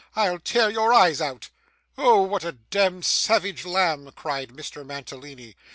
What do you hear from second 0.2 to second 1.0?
tear your